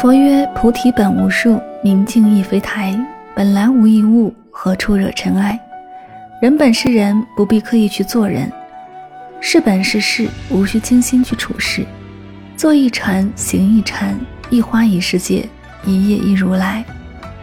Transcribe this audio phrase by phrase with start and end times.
[0.00, 2.98] 佛曰：菩提本无树，明镜亦非台，
[3.36, 5.60] 本来无一物，何处惹尘埃？
[6.40, 8.48] 人本是人，不必刻意去做人；
[9.42, 11.84] 事本是事，无需精心去处事。
[12.56, 14.18] 做一禅，行一禅，
[14.48, 15.46] 一花一世界，
[15.84, 16.82] 一叶一如来，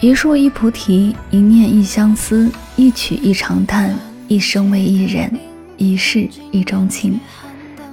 [0.00, 3.94] 一树一菩提，一念一相思，一曲一长叹，
[4.28, 5.32] 一生为一人，
[5.78, 7.18] 一世一钟情。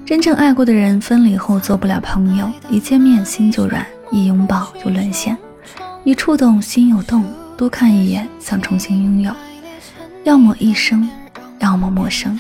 [0.06, 3.88] 真正爱过的人，分离后做不了朋友，一见面心就软。
[4.12, 5.38] 一拥抱就沦陷，
[6.04, 7.24] 一触动心有动，
[7.58, 9.32] 多看一眼想重新拥有，
[10.24, 11.08] 要么一生，
[11.60, 12.40] 要么陌生。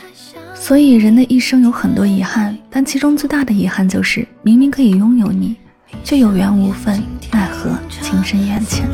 [0.55, 5.55] 所以人的一生有很多遗憾，但其中最大的遗憾就是明明可以拥有你，
[6.03, 7.01] 却有缘无分，
[7.31, 8.87] 奈何情深缘浅。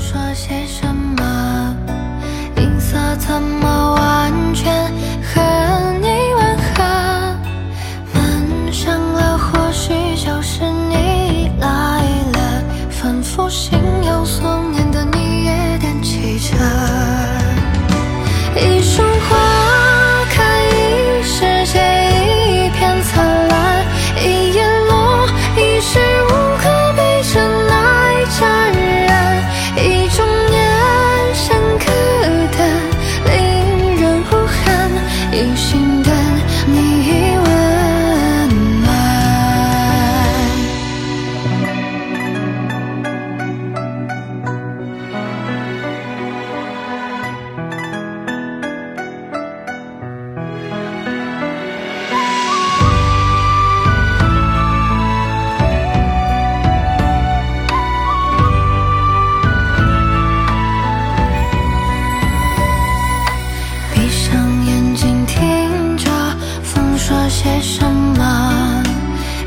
[67.56, 68.84] 些什么？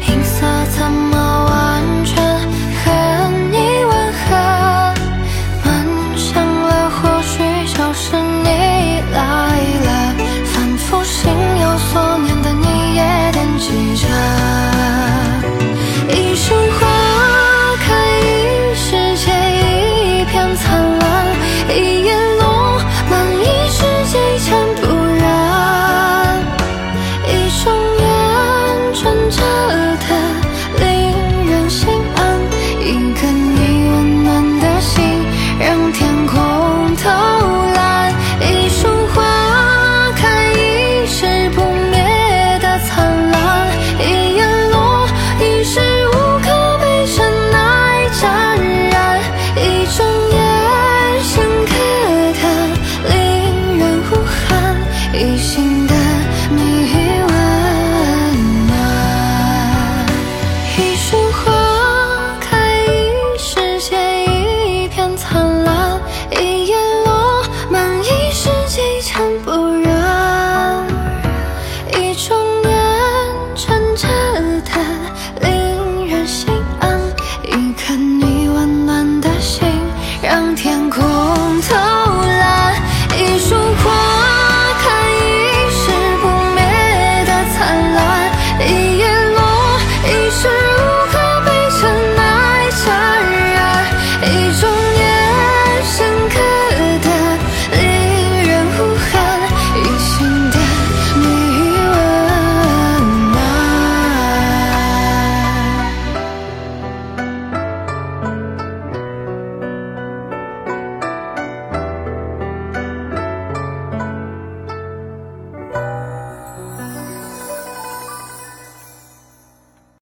[0.09, 0.47] 音色
[0.79, 2.17] 怎么完全
[2.81, 2.91] 和
[3.51, 4.29] 你吻合？
[5.65, 7.43] 梦醒了或许
[7.75, 9.17] 就是你了